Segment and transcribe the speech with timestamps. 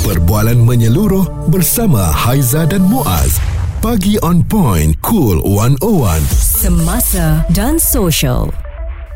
[0.00, 3.36] Perbualan menyeluruh bersama Haiza dan Muaz.
[3.84, 6.24] Pagi on point, cool 101.
[6.40, 8.48] Semasa dan social.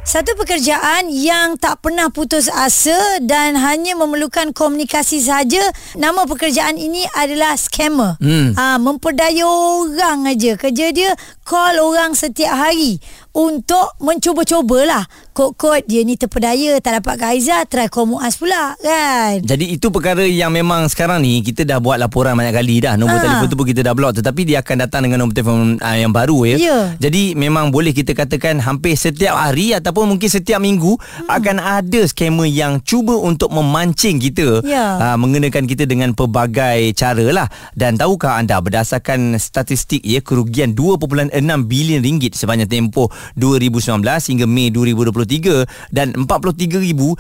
[0.05, 5.65] Satu pekerjaan yang tak pernah putus asa dan hanya memerlukan komunikasi saja.
[5.97, 8.21] Nama pekerjaan ini adalah scammer.
[8.21, 8.53] Hmm.
[8.53, 10.61] Ha, memperdaya orang aja.
[10.61, 11.17] Kerja dia
[11.49, 13.01] call orang setiap hari
[13.35, 19.75] untuk mencuba-cubalah kod-kod dia ni terpedaya tak dapat ke Aizah try Muaz pula kan Jadi
[19.75, 23.25] itu perkara yang memang sekarang ni kita dah buat laporan banyak kali dah nombor ha.
[23.27, 26.15] telefon tu pun kita dah block tetapi dia akan datang dengan nombor telefon uh, yang
[26.15, 26.57] baru ya.
[26.63, 26.79] Ya.
[27.03, 31.27] Jadi memang boleh kita katakan hampir setiap hari ataupun mungkin setiap minggu hmm.
[31.27, 35.03] akan ada scammer yang cuba untuk memancing kita Ya.
[35.03, 41.35] uh, mengenakan kita dengan pelbagai cara lah dan tahukah anda berdasarkan statistik ya kerugian 2.6
[41.67, 47.15] bilion ringgit sepanjang tempoh 2019 hingga Mei 2023 dan 43,959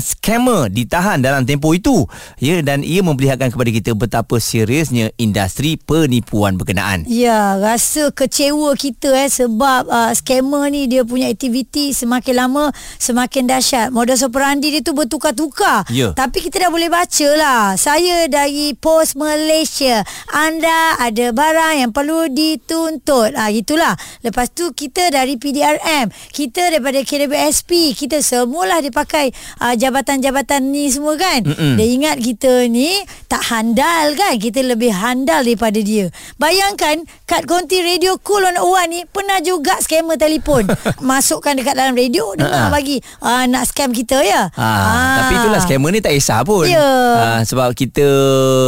[0.00, 2.06] scammer ditahan dalam tempoh itu.
[2.40, 7.02] Ya dan ia memperlihatkan kepada kita betapa seriusnya industri penipuan berkenaan.
[7.10, 12.70] Ya, rasa kecewa kita eh sebab uh, scammer ni dia punya aktiviti semakin lama
[13.02, 13.90] semakin dahsyat.
[13.90, 15.82] Modus operandi dia tu bertukar-tukar.
[15.90, 16.14] Ya.
[16.14, 17.74] Tapi kita dah boleh baca lah.
[17.74, 20.06] Saya dari Pos Malaysia.
[20.30, 23.34] Anda ada barang yang perlu dituntut.
[23.34, 23.98] Ah itulah.
[24.22, 26.08] Lepas tu kita dari PDRM.
[26.30, 27.70] Kita daripada KWSP.
[27.94, 31.42] Kita semualah dipakai uh, jabatan-jabatan ni semua kan.
[31.42, 31.74] Mm-mm.
[31.74, 32.94] Dia ingat kita ni
[33.26, 34.36] tak handal kan.
[34.36, 36.08] Kita lebih handal daripada dia.
[36.36, 40.66] Bayangkan kad konti radio Cool 101 ni pernah juga scammer telefon.
[41.02, 42.72] Masukkan dekat dalam radio dengar Ha-ha.
[42.72, 44.50] bagi uh, nak scam kita ya.
[44.50, 44.68] Ha,
[45.18, 46.82] Tapi itulah scammer ni tak kisah pun Ya.
[46.82, 48.04] ha, Sebab kita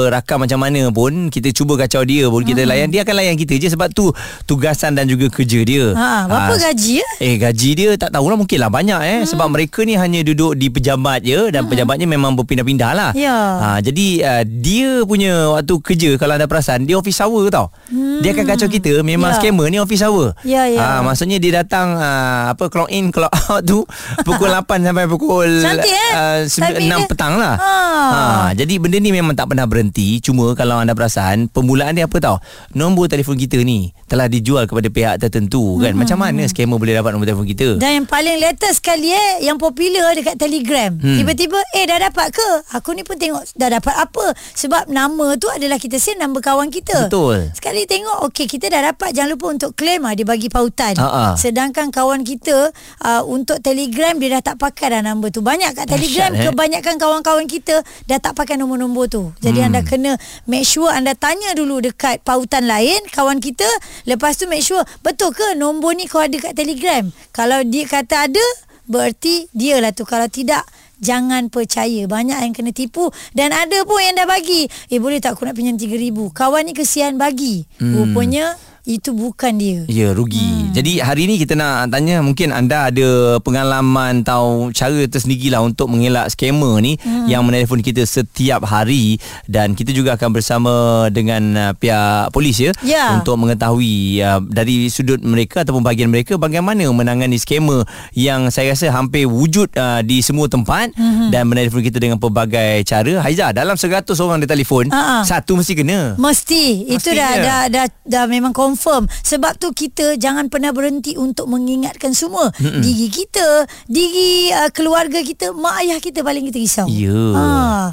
[0.09, 3.55] rakam macam mana pun Kita cuba kacau dia pun Kita layan Dia akan layan kita
[3.57, 4.09] je Sebab tu
[4.45, 7.09] tugasan dan juga kerja dia Ha, berapa Ah, gaji ya?
[7.19, 9.29] Eh gaji dia tak tahulah mungkin lah banyak eh hmm.
[9.29, 11.71] sebab mereka ni hanya duduk di pejabat je dan hmm.
[11.71, 13.11] pejabatnya memang berpindah-pindah lah.
[13.13, 13.37] Ya.
[13.59, 17.69] Ha, jadi uh, dia punya waktu kerja kalau anda perasan dia office hour tau.
[17.87, 18.21] Hmm.
[18.21, 19.37] Dia akan kacau kita memang Ya.
[19.39, 20.33] scammer ni office hour.
[20.43, 20.81] Ya, ya.
[20.81, 23.83] Ha, maksudnya dia datang uh, apa clock in clock out tu
[24.23, 26.11] pukul 8 sampai pukul Cantik, eh?
[26.15, 27.07] uh, Timing 6 dia.
[27.07, 27.55] petang lah.
[27.57, 27.75] Ha.
[27.93, 28.21] Ha,
[28.55, 30.21] jadi benda ni memang tak pernah berhenti.
[30.21, 32.37] Cuma kalau anda perasan permulaan dia apa tau?
[32.73, 35.97] Nombor telefon kita ni telah dijual kepada pihak tertentu kan.
[35.97, 37.69] Macam mana scammer boleh dapat nombor telefon kita?
[37.81, 41.19] Dan yang paling latest sekali eh Yang popular dekat telegram hmm.
[41.19, 42.49] Tiba-tiba Eh dah dapat ke
[42.79, 46.69] Aku ni pun tengok Dah dapat apa Sebab nama tu adalah Kita save nama kawan
[46.69, 47.51] kita Betul.
[47.55, 51.35] Sekali tengok Okey kita dah dapat Jangan lupa untuk claim ah, Dia bagi pautan Ha-ha.
[51.39, 52.71] Sedangkan kawan kita
[53.03, 56.47] uh, Untuk telegram Dia dah tak pakai dah nombor tu Banyak kat telegram Dahsyat, eh?
[56.53, 59.69] Kebanyakan kawan-kawan kita Dah tak pakai nombor-nombor tu Jadi hmm.
[59.73, 60.13] anda kena
[60.47, 63.67] Make sure anda tanya dulu Dekat pautan lain Kawan kita
[64.07, 67.09] Lepas tu make sure Betul ke nombor ni kau ada kat telegram?
[67.33, 68.45] Kalau dia kata ada
[68.83, 70.03] Berarti dia lah tu.
[70.03, 70.67] Kalau tidak
[71.03, 72.07] Jangan percaya.
[72.07, 73.11] Banyak yang kena tipu.
[73.35, 74.71] Dan ada pun yang dah bagi.
[74.87, 77.67] Eh boleh tak aku nak pinjam RM3,000 Kawan ni kesian bagi.
[77.83, 78.15] Hmm.
[78.15, 80.75] Rupanya Itu bukan dia Ya rugi hmm.
[80.75, 85.87] Jadi hari ni kita nak tanya Mungkin anda ada pengalaman Atau cara tersendiri lah Untuk
[85.87, 87.31] mengelak scammer ni hmm.
[87.31, 90.73] Yang menelpon kita setiap hari Dan kita juga akan bersama
[91.15, 93.23] Dengan uh, pihak polis ya Ya.
[93.23, 97.87] Untuk mengetahui uh, Dari sudut mereka Ataupun bahagian mereka Bagaimana menangani scammer
[98.19, 101.31] Yang saya rasa hampir wujud uh, Di semua tempat hmm.
[101.31, 105.23] Dan menelpon kita dengan pelbagai cara Haiza dalam 100 orang dia telefon Ha-ha.
[105.23, 107.47] Satu mesti kena Mesti Itu dah, Mestinya.
[107.47, 112.81] dah dah dah memang confirm Sebab tu kita Jangan pernah berhenti Untuk mengingatkan semua Mm-mm.
[112.81, 117.13] Diri kita Diri uh, keluarga kita Mak ayah kita paling kita risau Ya.
[117.37, 117.93] ha.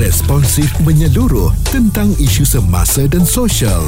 [0.00, 3.84] Responsif menyeluruh tentang isu semasa dan sosial.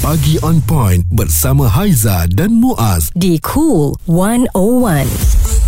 [0.00, 3.12] Pagi on point bersama Haiza dan Muaz.
[3.12, 5.61] Di Cool 101.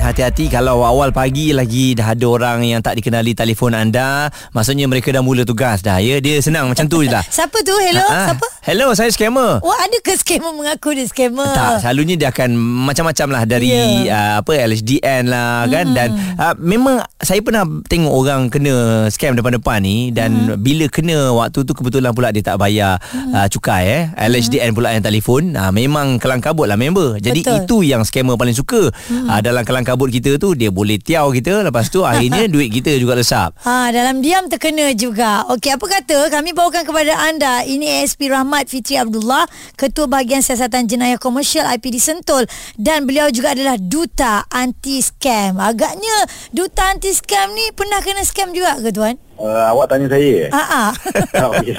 [0.00, 5.12] Hati-hati kalau awal pagi lagi dah ada orang yang tak dikenali telefon anda, maksudnya mereka
[5.12, 6.24] dah mula tugas dah ya.
[6.24, 7.20] Dia senang macam tu je lah.
[7.36, 7.76] Siapa tu?
[7.76, 8.08] Hello?
[8.08, 8.46] Ah, Siapa?
[8.60, 9.56] Hello, saya scammer.
[9.64, 11.48] Oh ada ke scammer mengaku dia scammer?
[11.48, 14.12] Tak, selalunya dia akan macam-macam lah dari yeah.
[14.12, 19.80] uh, apa LHDN lah kan dan uh, memang saya pernah tengok orang kena scam depan-depan
[19.80, 20.60] ni dan hmm.
[20.60, 23.32] bila kena waktu tu kebetulan pula dia tak bayar hmm.
[23.32, 27.16] uh, cukai eh LHDN pula yang telefon uh, memang kelang kabut lah member.
[27.16, 27.64] Jadi Betul.
[27.64, 28.92] itu yang scammer paling suka.
[29.08, 29.24] Hmm.
[29.24, 32.92] Uh, dalam kelang kabut kita tu dia boleh tiaw kita lepas tu akhirnya duit kita
[33.00, 33.56] juga lesap.
[33.64, 35.48] Ha, dalam diam terkena juga.
[35.48, 39.46] Okey, apa kata kami bawakan kepada anda ini ASP Rahmat Fitri Abdullah,
[39.78, 45.54] Ketua Bahagian Siasatan Jenayah Komersial IPD Sentul dan beliau juga adalah duta anti scam.
[45.62, 49.14] Agaknya duta anti scam ni pernah kena scam juga ke tuan?
[49.38, 50.50] Uh, awak tanya saya?
[50.50, 50.90] Ha ah.
[51.70, 51.78] Ya.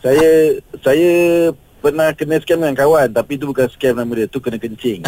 [0.00, 0.30] saya
[0.80, 1.12] saya
[1.78, 5.06] pernah kena scam dengan kawan tapi tu bukan scam nama dia tu kena kencing.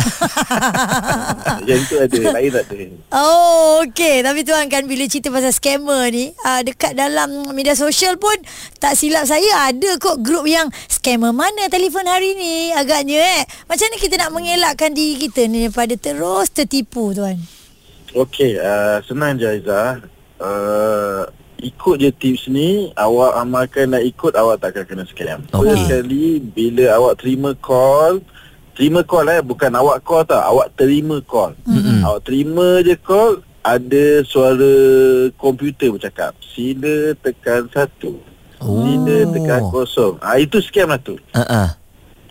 [1.68, 2.78] yang itu ada, lain tak ada.
[3.10, 4.22] Oh, okey.
[4.22, 8.34] Tapi tuan kan bila cerita pasal scammer ni, uh, dekat dalam media sosial pun
[8.78, 13.42] tak silap saya ada kok grup yang scammer mana telefon hari ni agaknya eh.
[13.66, 17.36] Macam mana kita nak mengelakkan diri kita ni daripada terus tertipu tuan?
[18.14, 20.02] Okey, uh, senang je Aizah.
[20.40, 21.28] Uh,
[21.60, 25.44] ikut je tips ni, awak amalkan dan ikut awak takkan kena scam.
[25.52, 28.24] First sekali bila awak terima call,
[28.74, 31.52] terima call eh bukan awak call tau, awak terima call.
[31.68, 32.00] Mm-hmm.
[32.04, 34.74] Awak terima je call, ada suara
[35.36, 36.32] komputer bercakap.
[36.40, 38.16] Sila tekan satu.
[38.60, 38.84] Oh.
[38.84, 40.16] Sila tekan kosong.
[40.24, 41.20] Ah itu scam lah tu.
[41.36, 41.70] Ha ah.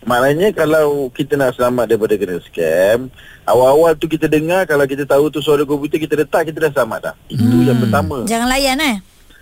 [0.00, 3.12] Maknanya kalau kita nak selamat daripada kena scam,
[3.44, 7.00] awal-awal tu kita dengar kalau kita tahu tu suara komputer kita letak kita dah selamat
[7.12, 7.14] dah.
[7.28, 7.68] Itu hmm.
[7.68, 8.16] yang pertama.
[8.24, 8.96] Jangan layan eh.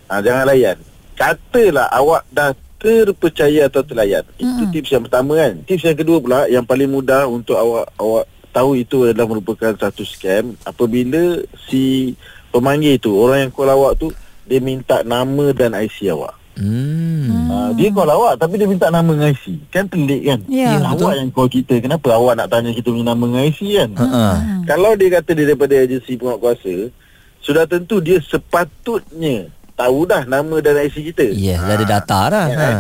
[0.08, 0.76] Ha, jangan layan.
[1.14, 4.22] Katalah awak dah terpercaya atau terlayan.
[4.38, 4.72] Itu Hmm.
[4.72, 5.52] tips yang pertama kan.
[5.66, 8.24] Tips yang kedua pula yang paling mudah untuk awak awak
[8.54, 12.14] tahu itu adalah merupakan satu scam apabila si
[12.54, 14.08] pemanggil itu orang yang call awak tu
[14.48, 16.32] dia minta nama dan IC awak.
[16.58, 17.50] Hmm.
[17.50, 19.68] Uh, dia call awak tapi dia minta nama dengan IC.
[19.74, 20.40] Kan pelik kan?
[20.46, 20.78] Ya.
[20.78, 21.82] Dia awak yang call kita.
[21.82, 23.90] Kenapa awak nak tanya kita punya nama dengan IC kan?
[23.98, 24.36] Ha ah.
[24.64, 26.94] Kalau dia kata dia daripada agensi penguatkuasa,
[27.42, 31.30] sudah tentu dia sepatutnya tahu dah nama dan IC kita.
[31.30, 32.46] Yes, dah ada data dah.
[32.50, 32.70] Ha.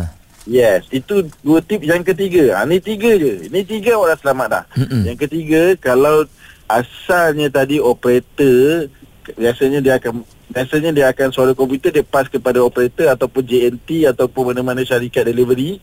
[0.48, 2.58] Yes, itu dua tips yang ketiga.
[2.58, 3.46] Ha, ni tiga je.
[3.46, 4.64] Ni tiga awak dah selamat dah.
[4.74, 5.02] Mm-mm.
[5.06, 6.26] Yang ketiga, kalau
[6.66, 8.90] asalnya tadi operator
[9.36, 14.52] biasanya dia akan biasanya dia akan suara komputer dia pass kepada operator ataupun JNT ataupun
[14.52, 15.80] mana-mana syarikat delivery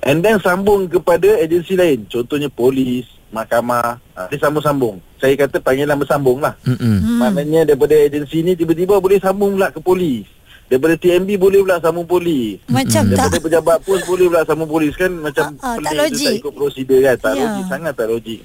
[0.00, 4.98] and then sambung kepada agensi lain contohnya polis mahkamah ha, dia sambung-sambung.
[5.20, 6.54] Saya kata panggilan bersambung lah.
[6.64, 6.78] Mm-mm.
[6.80, 7.18] hmm.
[7.20, 10.24] maknanya daripada agensi ni tiba-tiba boleh sambung pula ke polis.
[10.68, 12.60] Daripada TMB boleh pula sambung polis.
[12.68, 15.12] Macam tak Daripada pejabat pos boleh pula sambung polis kan?
[15.16, 16.28] Macam ah, tak pelik tu, logik.
[16.28, 17.16] tak ikut prosedur kan?
[17.16, 17.40] Tak Ya.
[17.40, 17.64] logik.
[17.72, 18.40] Sangat tak logik.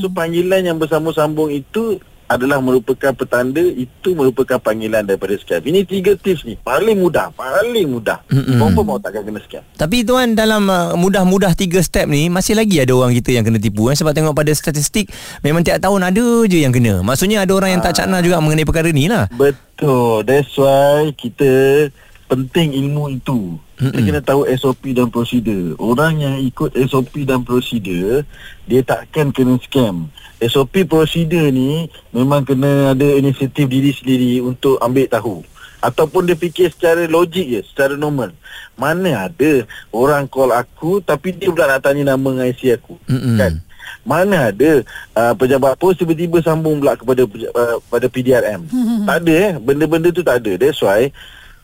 [0.00, 6.14] So panggilan yang bersambung-sambung itu adalah merupakan petanda itu merupakan panggilan daripada scam ini tiga
[6.14, 10.92] tips ni paling mudah paling mudah confirm mau takkan kena scam Tapi tuan dalam uh,
[10.94, 14.36] mudah-mudah tiga step ni masih lagi ada orang kita yang kena tipu eh sebab tengok
[14.36, 15.08] pada statistik
[15.40, 17.00] memang tiap tahun ada je yang kena.
[17.00, 19.26] Maksudnya ada orang yang tak cakna juga mengenai perkara ni lah.
[19.32, 20.26] Betul.
[20.26, 21.88] That's why kita
[22.28, 23.56] penting ilmu itu.
[23.78, 24.06] Kita Mm-mm.
[24.10, 25.78] kena tahu SOP dan prosedur.
[25.78, 28.26] Orang yang ikut SOP dan prosedur,
[28.66, 30.10] dia takkan kena scam.
[30.42, 35.36] SOP prosedur ni memang kena ada inisiatif diri sendiri untuk ambil tahu.
[35.78, 38.34] Ataupun dia fikir secara logik je, secara normal.
[38.74, 39.62] Mana ada
[39.94, 42.98] orang call aku tapi dia pula nak tanya nama IC aku.
[43.06, 43.38] Mm-mm.
[43.38, 43.62] Kan?
[44.02, 44.82] Mana ada
[45.14, 48.66] uh, pejabat pos tiba-tiba sambung pula kepada uh, pada PDRM.
[49.06, 49.52] tak ada eh.
[49.62, 50.58] Benda-benda tu tak ada.
[50.58, 51.14] That's why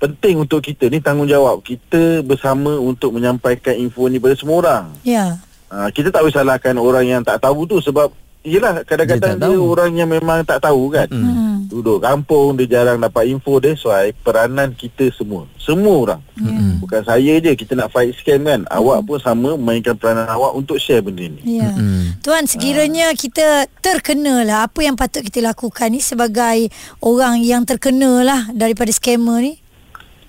[0.05, 4.85] penting untuk kita ni tanggungjawab kita bersama untuk menyampaikan info ni pada semua orang.
[5.01, 5.41] Ya.
[5.67, 8.13] Uh, kita tak boleh salahkan orang yang tak tahu tu sebab
[8.45, 9.73] Yelah kadang-kadang Dia dia, tahu.
[9.73, 11.65] orang yang memang tak tahu kan Hmm.
[11.65, 16.77] Duduk kampung dia jarang dapat info That's why peranan kita semua Semua orang Mm-mm.
[16.77, 20.77] Bukan saya je kita nak fight scam kan Awak pun sama mainkan peranan awak untuk
[20.77, 21.73] share benda ni Ya.
[21.73, 22.21] Mm-mm.
[22.21, 26.69] Tuan, sekiranya kita terkena lah, apa yang patut kita lakukan ni sebagai
[27.01, 29.64] orang yang terkena lah daripada scammer ni?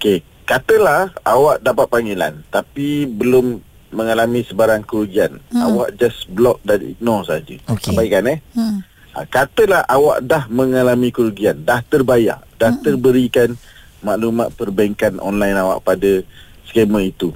[0.06, 3.58] Okey, katalah awak dapat panggilan tapi belum
[3.90, 5.42] mengalami sebarang kerugian.
[5.50, 5.66] Hmm.
[5.66, 7.58] Awak just block dan ignore saja.
[7.74, 7.98] Okey.
[7.98, 8.38] Abaikan eh.
[8.54, 8.86] Hmm.
[9.18, 12.86] Ha, katalah awak dah mengalami kerugian, dah terbayar, dah hmm.
[12.86, 13.58] terberikan
[14.06, 16.22] maklumat perbankan online awak pada
[16.70, 17.34] scammer itu.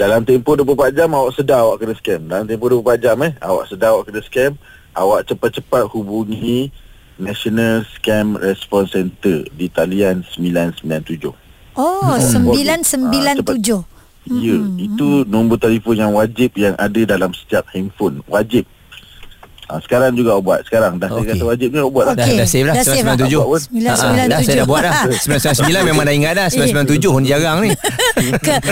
[0.00, 2.24] Dalam tempoh 24 jam awak sedar awak kena scam.
[2.24, 4.56] Dalam tempoh 24 jam eh awak sedar awak kena scam,
[4.96, 6.72] awak cepat-cepat hubungi
[7.20, 11.49] National Scam Response Center di talian 997.
[11.78, 12.50] Oh, Hmm.
[12.54, 13.86] 997.
[14.30, 18.20] Ya, itu nombor telefon yang wajib yang ada dalam setiap handphone.
[18.28, 18.68] Wajib.
[19.70, 20.60] Ha, sekarang juga awak buat.
[20.66, 21.14] Sekarang dah Okey.
[21.16, 22.14] saya kata wajib ni awak buat lah.
[22.16, 23.14] Dah, dah save lah dah save lah.
[23.14, 23.60] 997 Awak pun.
[23.80, 27.58] Ah, ah, Dah saya dah buat dah 999 memang dah ingat dah 997 ni jarang
[27.60, 27.70] ni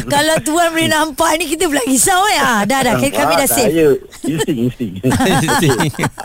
[0.05, 2.38] Kalau tuan boleh nampak ni kita pula risau eh.
[2.38, 3.71] Ah, dah dah kami, dah Ah, save.
[3.71, 3.87] Saya
[4.26, 4.93] insting insting.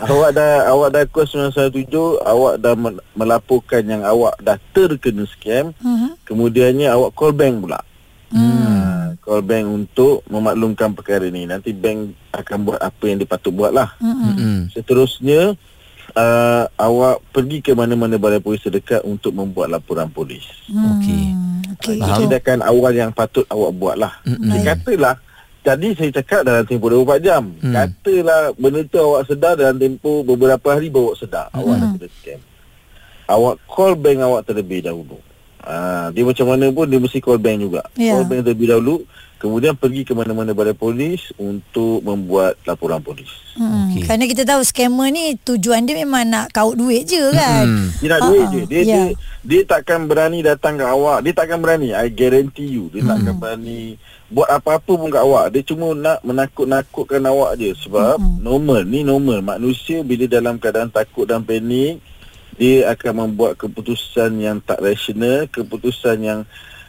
[0.02, 1.86] awak dah awak dah kos 997,
[2.20, 5.70] awak dah mel- melaporkan yang awak dah terkena scam.
[5.78, 6.18] Mhm.
[6.24, 7.78] Kemudiannya awak call bank pula.
[8.28, 8.73] Hmm.
[9.24, 11.48] Call bank untuk memaklumkan perkara ni.
[11.48, 13.96] Nanti bank akan buat apa yang dia patut buat lah.
[13.98, 14.68] Mm-mm.
[14.70, 15.56] Seterusnya
[16.12, 20.44] uh, awak pergi ke mana-mana balai polis terdekat untuk membuat laporan polis.
[20.68, 21.32] Okey
[21.74, 21.98] Okey.
[21.98, 22.06] Faham.
[22.06, 24.12] Itu tindakan awal yang patut awak buat lah.
[24.24, 25.16] Dia katalah
[25.64, 27.42] Tadi saya cakap dalam tempoh 24 jam.
[27.64, 27.72] Hmm.
[27.72, 31.48] Katalah benda tu awak sedar dalam tempoh beberapa hari baru awak sedar.
[31.56, 32.40] Awak dah kena scam.
[33.24, 35.16] Awak call bank awak terlebih dahulu.
[35.64, 37.82] Ha, dia macam mana pun dia mesti call bank juga.
[37.96, 38.20] Ya.
[38.20, 38.96] Call bank terlebih dahulu.
[39.34, 43.28] kemudian pergi ke mana-mana balai polis untuk membuat laporan polis.
[43.60, 44.08] Hmm, Okey.
[44.08, 47.68] Kerana kita tahu scammer ni tujuan dia memang nak kaut duit je kan.
[47.68, 47.92] Mm-mm.
[48.00, 48.62] Dia nak Ah, duit ah, je.
[48.64, 48.84] Dia, ya.
[48.88, 49.04] dia
[49.44, 51.20] dia takkan berani datang ke awak.
[51.28, 51.92] Dia takkan berani.
[51.92, 52.88] I guarantee you.
[52.88, 53.10] Dia hmm.
[53.12, 54.00] takkan berani
[54.32, 55.52] buat apa-apa pun kat awak.
[55.52, 57.76] Dia cuma nak menakut-nakutkan awak je.
[57.84, 58.40] Sebab hmm.
[58.40, 58.80] normal.
[58.88, 59.44] Ni normal.
[59.44, 62.00] Manusia bila dalam keadaan takut dan panik,
[62.54, 66.40] dia akan membuat keputusan yang tak rasional, keputusan yang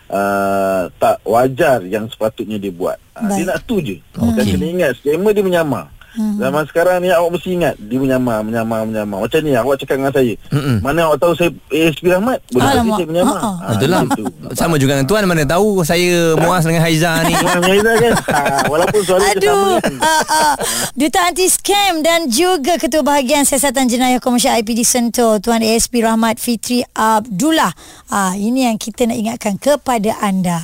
[0.09, 2.97] uh, tak wajar yang sepatutnya dia buat.
[3.17, 3.97] Uh, dia nak tu je.
[4.13, 4.55] Dan Okey.
[4.55, 5.94] kena ingat, scammer dia menyamar.
[6.15, 6.39] Hmm.
[6.39, 9.19] Zaman sekarang ni awak mesti ingat dia menyamar, menyamar, menyamar.
[9.21, 10.33] Macam ni awak cakap dengan saya.
[10.49, 10.77] Mm-mm.
[10.79, 12.39] Mana awak tahu saya ASP Rahmat?
[12.49, 12.79] Boleh Alamak.
[12.79, 13.37] jadi saya menyamar.
[13.37, 13.51] Ha-ha.
[13.51, 14.23] Ha, Betul lah itu.
[14.51, 18.13] Sama juga dengan Tuan Mana tahu Saya Muaz dengan Haiza ni Tuan Haiza kan?
[18.31, 19.93] Ha, walaupun soalan kita sama Aduh, kan.
[19.99, 20.55] uh, uh,
[20.93, 26.39] Duta Anti Scam dan juga Ketua Bahagian Siasatan Jenayah Komersial IPD Sentul Tuan ASP Rahmat
[26.39, 27.75] Fitri Abdullah.
[28.07, 30.63] Ah, ini yang kita nak ingatkan kepada anda.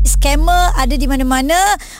[0.00, 1.56] Scammer ada di mana-mana.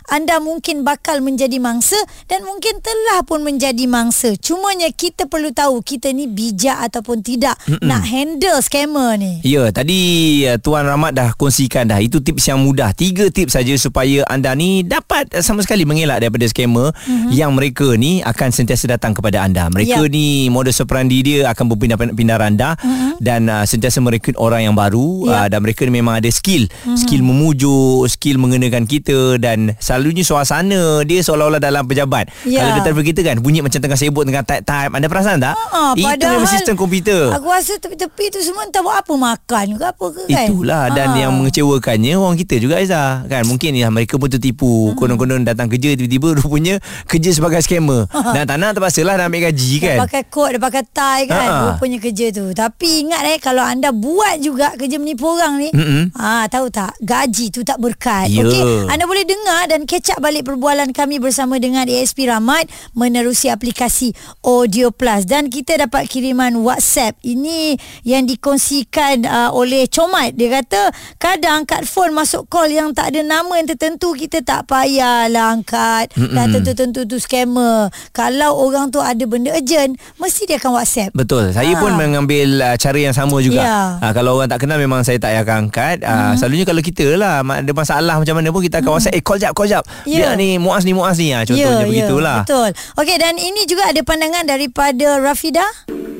[0.08, 4.36] Anda mungkin bakal menjadi mangsa dan mungkin telah pun menjadi mangsa.
[4.40, 7.84] Cumanya kita perlu tahu kita ni bijak ataupun tidak Mm-mm.
[7.84, 9.44] nak handle scammer ni.
[9.44, 10.00] Ya, tadi
[10.48, 12.00] uh, Tuan Rahmat dah kongsikan dah.
[12.00, 12.96] Itu tips yang mudah.
[12.96, 17.30] Tiga tips saja supaya anda ni dapat uh, sama sekali mengelak daripada scammer mm-hmm.
[17.36, 19.68] yang mereka ni akan sentiasa datang kepada anda.
[19.68, 20.06] Mereka Ya.
[20.06, 23.12] ni modus operandi dia akan berpindah-pindah randah mm-hmm.
[23.20, 25.44] dan uh, sentiasa merekrut orang yang baru Ya.
[25.44, 26.64] uh, dan mereka ni memang ada skill.
[26.70, 26.96] Mm-hmm.
[26.96, 32.28] Skill memujuk, skill mengenakan kita dan selalunya suasana dia seolah-olah dalam pejabat.
[32.42, 32.60] Ya.
[32.60, 34.90] Kalau dia telefon kita kan bunyi macam tengah sibuk tengah type-type.
[34.90, 35.54] Anda perasan tak?
[35.70, 37.30] Ah, Itu memang sistem komputer.
[37.32, 40.46] Aku rasa tepi-tepi tu semua entah buat apa makan ke apa ke kan.
[40.46, 41.16] Itulah dan Ah.
[41.18, 45.92] yang mengecewakannya orang kita juga Aiza kan mungkin ya mereka pun tertipu konon-konon datang kerja
[45.92, 50.22] tiba-tiba rupanya kerja sebagai scammer dan tak nak terpaksalah nak ambil gaji Dia kan pakai
[50.24, 51.66] kot, dia pakai tie kan Ha-ha.
[51.70, 56.14] Rupanya kerja tu Tapi ingat eh Kalau anda buat juga Kerja menipu orang ni Mm-mm.
[56.14, 58.44] ah Tahu tak Gaji tu tak berkat Ya.
[58.44, 63.48] Okey Anda boleh dengar Dan catch up balik perbualan kami Bersama dengan ASP Rahmat Menerusi
[63.48, 70.60] aplikasi Audio Plus Dan kita dapat kiriman WhatsApp Ini yang dikongsikan uh, Oleh Comat Dia
[70.60, 75.56] kata Kadang kat phone masuk call Yang tak ada nama yang tertentu Kita tak payahlah
[75.56, 76.36] angkat Mm-mm.
[76.36, 81.50] Dan tentu-tentu tu scammer Kalau orang tu ada benda urgent Mesti dia akan WhatsApp Betul.
[81.50, 81.78] Saya Ha.
[81.78, 83.62] pun mengambil uh, cara yang sama juga.
[83.62, 83.80] Ya.
[84.02, 86.02] Uh, kalau orang tak kenal memang saya tak akan angkat.
[86.02, 89.38] Uh, Selalunya kalau kita lah ada masalah macam mana pun kita akan WhatsApp eh call
[89.38, 89.86] jap call jap.
[90.02, 90.34] Ya.
[90.34, 91.30] Dia ni muas ni muas ni.
[91.30, 92.38] Uh, contohnya begitulah.
[92.42, 92.70] Ya, betul.
[92.98, 95.62] Okey dan ini juga ada pandangan daripada Rafida.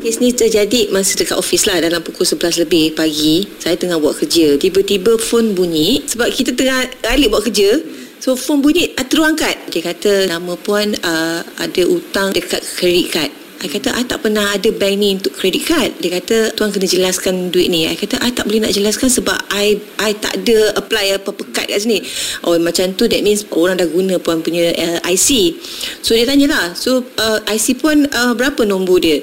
[0.01, 3.45] Kes ni terjadi masa dekat office lah dalam pukul 11 lebih pagi.
[3.59, 4.57] Saya tengah buat kerja.
[4.57, 7.83] Tiba-tiba phone bunyi sebab kita tengah balik buat kerja.
[8.23, 9.59] So phone bunyi ah, terus angkat.
[9.75, 13.33] Dia kata nama puan uh, ada utang dekat credit card.
[13.61, 15.93] I kata I tak pernah ada bank ni untuk credit card.
[16.01, 17.85] Dia kata tuan kena jelaskan duit ni.
[17.85, 21.69] I kata I tak boleh nak jelaskan sebab I I tak ada apply apa-apa card
[21.69, 22.01] kat sini.
[22.49, 25.61] Oh macam tu that means orang dah guna puan punya uh, IC.
[26.01, 26.73] So dia tanyalah.
[26.73, 29.21] So uh, IC puan uh, berapa nombor dia?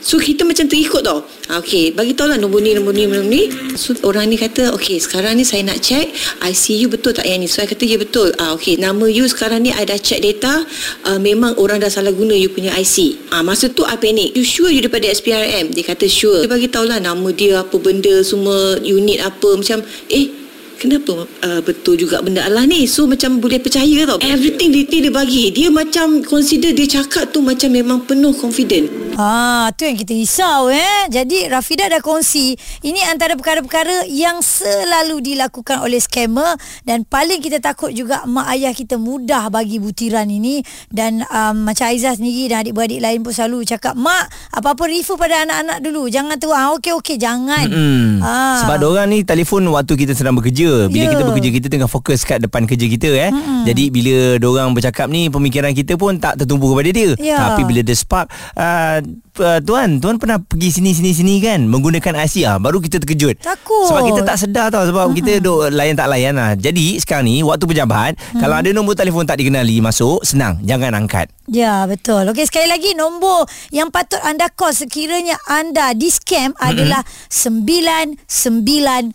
[0.00, 1.24] So kita macam terikut tau.
[1.50, 1.90] Ha, Okay.
[1.90, 3.48] Bagi tahu lah nombor ni nombor ni nombor ni.
[3.74, 6.12] So orang ni kata Okay sekarang ni saya nak check
[6.42, 7.50] ICU betul tak yang ni?
[7.50, 8.30] So saya kata ya betul.
[8.38, 8.78] Ah, Okay.
[8.78, 10.62] Nama you sekarang ni I dah check data
[11.08, 14.36] uh, Memang orang dah salah guna you punya IC ah, Masa tu I panic.
[14.36, 16.44] You sure you daripada SPRM Dia kata sure.
[16.44, 21.60] Dia bagi tahu lah nama dia apa benda Semua unit apa Macam eh Kenapa uh,
[21.64, 22.84] betul juga benda Allah ni?
[22.84, 24.20] So macam boleh percaya tau.
[24.20, 25.48] Everything detail dia bagi.
[25.48, 30.68] Dia macam Consider dia cakap tu Macam memang penuh confident Ah, tu yang kita risau
[30.68, 31.08] eh.
[31.08, 32.52] Jadi Rafida dah kongsi,
[32.84, 36.52] ini antara perkara-perkara yang selalu dilakukan oleh scammer
[36.84, 40.60] dan paling kita takut juga mak ayah kita mudah bagi butiran ini
[40.92, 45.48] dan um, macam Aizah sendiri dan adik-beradik lain pun selalu cakap, "Mak, apa-apa refer pada
[45.48, 46.12] anak-anak dulu.
[46.12, 48.20] Jangan tu ah okey okey jangan." Hmm.
[48.20, 48.68] Ah.
[48.68, 50.92] Sebab orang ni telefon waktu kita sedang bekerja.
[50.92, 51.10] Bila Ya.
[51.16, 53.30] kita bekerja kita tengah fokus kat depan kerja kita eh.
[53.32, 53.64] Mm-mm.
[53.64, 57.10] Jadi bila orang bercakap ni pemikiran kita pun tak tertumpu kepada dia.
[57.16, 57.40] Ya.
[57.40, 59.05] Tapi bila dia spark uh,
[59.40, 63.40] uh, tuan, tuan pernah pergi sini sini sini kan menggunakan IC ah baru kita terkejut.
[63.40, 63.88] Takut.
[63.90, 65.18] Sebab kita tak sedar tau sebab mm-hmm.
[65.22, 66.52] kita duk layan tak layan lah.
[66.58, 68.40] Jadi sekarang ni waktu pejabat mm.
[68.40, 71.30] kalau ada nombor telefon tak dikenali masuk senang jangan angkat.
[71.46, 76.66] Ya betul Okey sekali lagi Nombor yang patut anda call Sekiranya anda di scam mm-hmm.
[76.74, 79.14] Adalah 997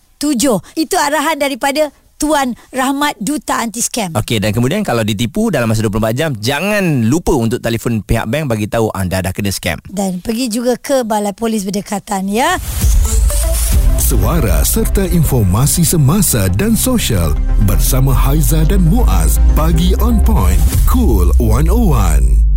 [0.80, 1.92] Itu arahan daripada
[2.22, 7.10] Tuan Rahmat Duta Anti Scam Okey dan kemudian kalau ditipu dalam masa 24 jam jangan
[7.10, 9.82] lupa untuk telefon pihak bank bagi tahu anda dah kena scam.
[9.90, 12.62] Dan pergi juga ke Balai Polis Berdekatan ya
[14.12, 17.32] Suara serta informasi semasa dan sosial
[17.64, 19.40] bersama Haiza dan Muaz.
[19.56, 20.60] Pagi on point.
[20.84, 22.51] Cool 101.